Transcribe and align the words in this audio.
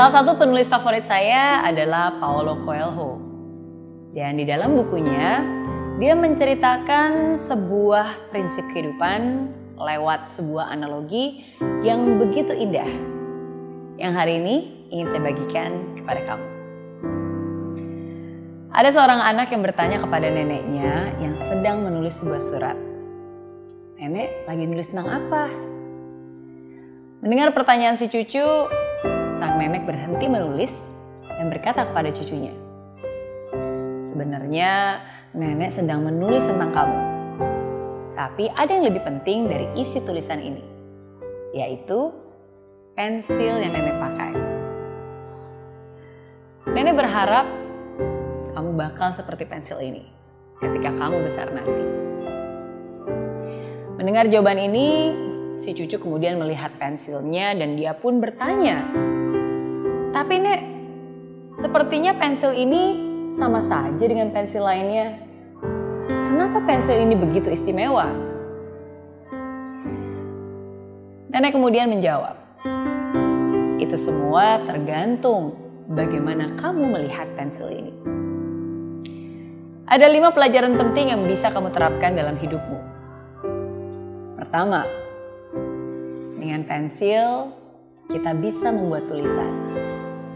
Salah 0.00 0.24
satu 0.24 0.32
penulis 0.32 0.64
favorit 0.64 1.04
saya 1.04 1.60
adalah 1.60 2.16
Paulo 2.16 2.64
Coelho. 2.64 3.20
Dan 4.16 4.40
di 4.40 4.48
dalam 4.48 4.72
bukunya, 4.72 5.44
dia 6.00 6.16
menceritakan 6.16 7.36
sebuah 7.36 8.32
prinsip 8.32 8.64
kehidupan 8.72 9.52
lewat 9.76 10.32
sebuah 10.32 10.72
analogi 10.72 11.44
yang 11.84 12.16
begitu 12.16 12.56
indah. 12.56 12.88
Yang 14.00 14.12
hari 14.16 14.40
ini 14.40 14.88
ingin 14.88 15.12
saya 15.12 15.20
bagikan 15.20 15.70
kepada 16.00 16.20
kamu. 16.32 16.48
Ada 18.72 18.96
seorang 18.96 19.20
anak 19.20 19.52
yang 19.52 19.60
bertanya 19.60 20.00
kepada 20.00 20.32
neneknya 20.32 21.12
yang 21.20 21.36
sedang 21.44 21.84
menulis 21.84 22.16
sebuah 22.24 22.40
surat. 22.40 22.76
Nenek 24.00 24.48
lagi 24.48 24.64
nulis 24.64 24.88
tentang 24.88 25.12
apa? 25.12 25.44
Mendengar 27.20 27.52
pertanyaan 27.52 28.00
si 28.00 28.08
cucu, 28.08 28.79
sang 29.40 29.56
nenek 29.56 29.88
berhenti 29.88 30.28
menulis 30.28 30.92
dan 31.24 31.48
berkata 31.48 31.88
kepada 31.88 32.12
cucunya, 32.12 32.52
Sebenarnya 34.04 35.00
nenek 35.32 35.72
sedang 35.72 36.04
menulis 36.04 36.44
tentang 36.44 36.68
kamu. 36.76 36.98
Tapi 38.12 38.52
ada 38.52 38.68
yang 38.68 38.84
lebih 38.84 39.00
penting 39.00 39.48
dari 39.48 39.64
isi 39.80 39.96
tulisan 40.04 40.44
ini, 40.44 40.60
yaitu 41.56 42.12
pensil 42.92 43.64
yang 43.64 43.72
nenek 43.72 43.96
pakai. 43.96 44.32
Nenek 46.76 47.00
berharap 47.00 47.48
kamu 48.52 48.76
bakal 48.76 49.16
seperti 49.16 49.48
pensil 49.48 49.80
ini 49.80 50.04
ketika 50.60 50.92
kamu 51.00 51.16
besar 51.24 51.48
nanti. 51.48 51.84
Mendengar 53.96 54.28
jawaban 54.28 54.60
ini, 54.60 55.16
si 55.56 55.72
cucu 55.72 55.96
kemudian 55.96 56.36
melihat 56.36 56.76
pensilnya 56.76 57.56
dan 57.56 57.80
dia 57.80 57.96
pun 57.96 58.20
bertanya, 58.20 58.84
"Tapi, 60.10 60.34
Nek, 60.42 60.60
sepertinya 61.54 62.12
pensil 62.18 62.54
ini 62.54 62.82
sama 63.30 63.62
saja 63.62 64.04
dengan 64.04 64.34
pensil 64.34 64.62
lainnya. 64.66 65.22
Kenapa 66.26 66.62
pensil 66.66 66.98
ini 66.98 67.14
begitu 67.14 67.50
istimewa? 67.50 68.10
Nenek 71.30 71.54
kemudian 71.54 71.86
menjawab, 71.86 72.34
itu 73.78 73.94
semua 73.94 74.66
tergantung 74.66 75.54
bagaimana 75.86 76.58
kamu 76.58 76.90
melihat 76.90 77.30
pensil 77.38 77.70
ini. 77.70 77.94
Ada 79.90 80.06
lima 80.06 80.30
pelajaran 80.30 80.78
penting 80.78 81.10
yang 81.14 81.22
bisa 81.26 81.50
kamu 81.50 81.70
terapkan 81.74 82.14
dalam 82.14 82.38
hidupmu. 82.38 82.78
Pertama, 84.38 84.86
dengan 86.38 86.62
pensil 86.66 87.54
kita 88.10 88.34
bisa 88.38 88.70
membuat 88.70 89.06
tulisan, 89.10 89.50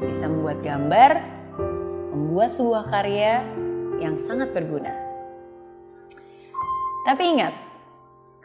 bisa 0.00 0.24
membuat 0.26 0.64
gambar, 0.64 1.12
membuat 2.16 2.56
sebuah 2.56 2.84
karya 2.88 3.44
yang 4.00 4.16
sangat 4.16 4.50
berguna. 4.56 4.92
Tapi 7.04 7.22
ingat, 7.36 7.54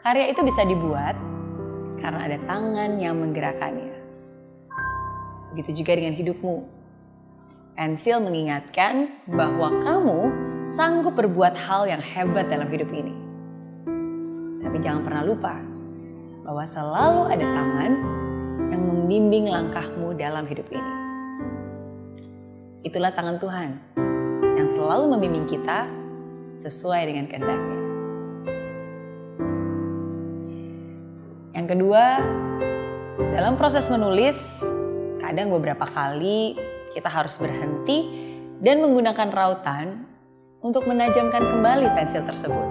karya 0.00 0.32
itu 0.32 0.40
bisa 0.44 0.64
dibuat 0.64 1.16
karena 2.00 2.28
ada 2.28 2.38
tangan 2.44 3.00
yang 3.00 3.16
menggerakkannya. 3.20 3.96
Begitu 5.56 5.84
juga 5.84 5.96
dengan 5.96 6.12
hidupmu. 6.12 6.56
Pensil 7.76 8.24
mengingatkan 8.24 9.20
bahwa 9.28 9.68
kamu 9.84 10.20
sanggup 10.64 11.12
berbuat 11.12 11.52
hal 11.56 11.84
yang 11.84 12.00
hebat 12.00 12.48
dalam 12.48 12.72
hidup 12.72 12.88
ini. 12.92 13.12
Tapi 14.64 14.76
jangan 14.80 15.04
pernah 15.04 15.22
lupa 15.24 15.60
bahwa 16.44 16.64
selalu 16.64 17.22
ada 17.36 17.46
tangan 17.46 17.92
yang 18.72 18.82
membimbing 18.82 19.46
langkahmu 19.52 20.16
dalam 20.16 20.48
hidup 20.48 20.66
ini. 20.72 20.95
Itulah 22.86 23.10
tangan 23.10 23.42
Tuhan 23.42 23.70
yang 24.54 24.70
selalu 24.70 25.10
membimbing 25.10 25.42
kita 25.50 25.90
sesuai 26.62 27.10
dengan 27.10 27.26
kehendaknya. 27.26 27.78
Yang 31.50 31.66
kedua, 31.74 32.04
dalam 33.34 33.58
proses 33.58 33.90
menulis, 33.90 34.38
kadang 35.18 35.50
beberapa 35.50 35.82
kali 35.82 36.54
kita 36.94 37.10
harus 37.10 37.34
berhenti 37.42 38.06
dan 38.62 38.78
menggunakan 38.78 39.34
rautan 39.34 40.06
untuk 40.62 40.86
menajamkan 40.86 41.42
kembali 41.42 41.90
pensil 41.90 42.22
tersebut. 42.22 42.66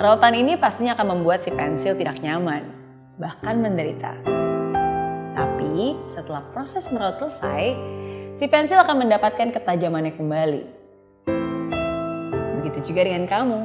Rautan 0.00 0.32
ini 0.32 0.56
pastinya 0.56 0.96
akan 0.96 1.20
membuat 1.20 1.44
si 1.44 1.52
pensil 1.52 2.00
tidak 2.00 2.16
nyaman, 2.24 2.64
bahkan 3.20 3.60
menderita. 3.60 4.16
Tapi 5.36 6.00
setelah 6.08 6.48
proses 6.48 6.88
meraut 6.88 7.20
selesai, 7.20 7.76
si 8.38 8.46
pensil 8.46 8.78
akan 8.78 9.02
mendapatkan 9.02 9.50
ketajamannya 9.50 10.14
kembali. 10.14 10.62
Begitu 12.62 12.94
juga 12.94 13.10
dengan 13.10 13.26
kamu. 13.26 13.60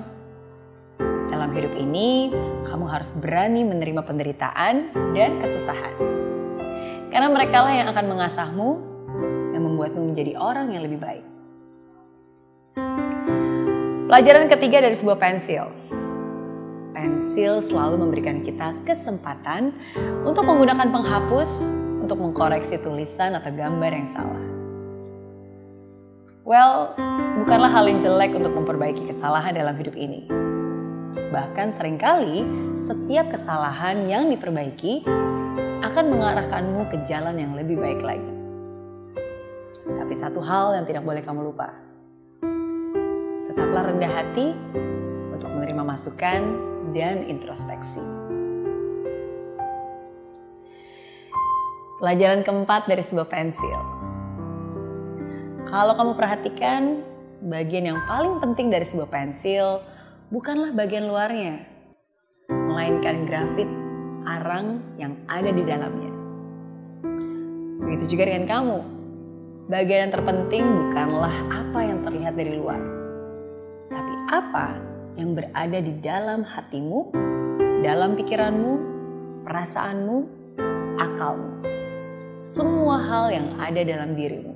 Dalam 1.29 1.53
hidup 1.53 1.77
ini, 1.77 2.33
kamu 2.65 2.89
harus 2.89 3.13
berani 3.13 3.61
menerima 3.61 4.01
penderitaan 4.01 4.89
dan 5.13 5.37
kesusahan. 5.45 5.93
Karena 7.13 7.29
mereka 7.29 7.61
lah 7.61 7.73
yang 7.77 7.87
akan 7.93 8.05
mengasahmu 8.17 8.69
dan 9.53 9.61
membuatmu 9.61 10.09
menjadi 10.09 10.41
orang 10.41 10.73
yang 10.73 10.81
lebih 10.81 10.97
baik. 10.97 11.25
Pelajaran 14.09 14.49
ketiga 14.49 14.89
dari 14.89 14.97
sebuah 14.97 15.21
pensil. 15.21 15.69
Pensil 16.97 17.61
selalu 17.61 18.09
memberikan 18.09 18.41
kita 18.41 18.73
kesempatan 18.89 19.73
untuk 20.25 20.49
menggunakan 20.49 20.89
penghapus 20.89 21.69
untuk 22.01 22.17
mengkoreksi 22.17 22.81
tulisan 22.81 23.37
atau 23.37 23.53
gambar 23.53 23.93
yang 23.93 24.09
salah. 24.09 24.62
Well, 26.43 26.91
bukanlah 27.39 27.71
hal 27.71 27.87
yang 27.87 28.03
jelek 28.03 28.35
untuk 28.35 28.51
memperbaiki 28.51 29.07
kesalahan 29.07 29.55
dalam 29.55 29.79
hidup 29.79 29.95
ini. 29.95 30.27
Bahkan 31.31 31.71
sering 31.71 31.95
kali 31.95 32.43
setiap 32.75 33.31
kesalahan 33.31 34.03
yang 34.11 34.27
diperbaiki 34.27 35.07
akan 35.87 36.05
mengarahkanmu 36.11 36.91
ke 36.91 36.99
jalan 37.07 37.39
yang 37.39 37.55
lebih 37.55 37.79
baik 37.79 38.03
lagi. 38.03 38.33
Tapi 39.87 40.13
satu 40.19 40.43
hal 40.43 40.75
yang 40.75 40.83
tidak 40.83 41.07
boleh 41.07 41.23
kamu 41.23 41.47
lupa. 41.47 41.71
Tetaplah 43.47 43.95
rendah 43.95 44.11
hati 44.11 44.51
untuk 45.31 45.47
menerima 45.47 45.79
masukan 45.79 46.41
dan 46.91 47.23
introspeksi. 47.23 48.03
Pelajaran 52.03 52.43
keempat 52.43 52.91
dari 52.91 52.99
sebuah 52.99 53.31
pensil 53.31 53.92
kalau 55.67 55.95
kamu 55.95 56.11
perhatikan, 56.19 56.99
bagian 57.47 57.95
yang 57.95 57.99
paling 58.07 58.39
penting 58.43 58.67
dari 58.67 58.83
sebuah 58.83 59.07
pensil 59.07 59.79
bukanlah 60.27 60.75
bagian 60.75 61.07
luarnya, 61.07 61.63
melainkan 62.51 63.23
grafit 63.23 63.67
arang 64.27 64.83
yang 64.99 65.15
ada 65.31 65.51
di 65.51 65.63
dalamnya. 65.63 66.11
Begitu 67.83 68.15
juga 68.15 68.31
dengan 68.31 68.47
kamu. 68.47 68.79
Bagian 69.71 69.99
yang 70.07 70.13
terpenting 70.13 70.63
bukanlah 70.67 71.35
apa 71.47 71.79
yang 71.79 72.03
terlihat 72.03 72.35
dari 72.35 72.53
luar, 72.59 72.81
tapi 73.87 74.13
apa 74.35 74.67
yang 75.15 75.31
berada 75.31 75.79
di 75.79 75.93
dalam 76.03 76.43
hatimu, 76.43 76.99
dalam 77.79 78.19
pikiranmu, 78.19 78.73
perasaanmu, 79.47 80.17
akalmu. 80.99 81.49
Semua 82.35 82.99
hal 82.99 83.25
yang 83.31 83.47
ada 83.55 83.81
dalam 83.87 84.19
dirimu 84.19 84.52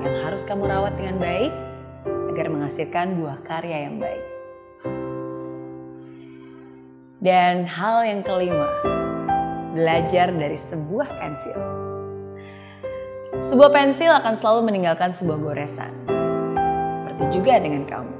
yang 0.00 0.14
harus 0.24 0.42
kamu 0.44 0.64
rawat 0.68 0.96
dengan 0.96 1.20
baik 1.20 1.52
agar 2.32 2.46
menghasilkan 2.48 3.20
buah 3.20 3.38
karya 3.44 3.88
yang 3.90 4.00
baik. 4.00 4.24
Dan 7.20 7.68
hal 7.68 8.00
yang 8.08 8.24
kelima, 8.24 8.64
belajar 9.76 10.32
dari 10.32 10.56
sebuah 10.56 11.08
pensil. 11.20 11.58
Sebuah 13.44 13.70
pensil 13.72 14.08
akan 14.08 14.34
selalu 14.40 14.72
meninggalkan 14.72 15.12
sebuah 15.12 15.36
goresan. 15.36 15.92
Seperti 16.88 17.40
juga 17.40 17.60
dengan 17.60 17.84
kamu. 17.84 18.16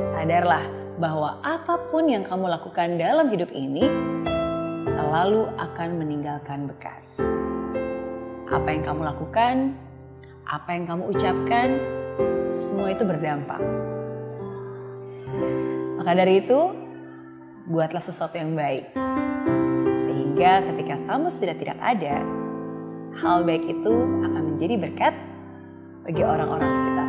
Sadarlah 0.00 0.64
bahwa 0.96 1.36
apa 1.44 1.76
pun 1.92 2.08
yang 2.08 2.24
kamu 2.24 2.48
lakukan 2.48 2.96
dalam 2.96 3.28
hidup 3.28 3.52
ini 3.52 3.84
selalu 4.88 5.52
akan 5.60 5.88
meninggalkan 6.00 6.64
bekas. 6.64 7.20
Apa 8.48 8.72
yang 8.72 8.88
kamu 8.88 9.04
lakukan 9.04 9.76
apa 10.46 10.68
yang 10.74 10.84
kamu 10.88 11.12
ucapkan, 11.12 11.68
semua 12.50 12.92
itu 12.92 13.02
berdampak. 13.06 13.60
Maka 15.98 16.10
dari 16.18 16.42
itu, 16.42 16.60
buatlah 17.70 18.02
sesuatu 18.02 18.34
yang 18.34 18.58
baik. 18.58 18.90
Sehingga 20.02 20.66
ketika 20.72 20.98
kamu 21.06 21.30
sudah 21.30 21.54
tidak 21.54 21.78
ada, 21.78 22.20
hal 23.22 23.46
baik 23.46 23.62
itu 23.68 23.94
akan 24.26 24.42
menjadi 24.54 24.74
berkat 24.80 25.14
bagi 26.02 26.22
orang-orang 26.26 26.70
sekitar. 26.74 27.08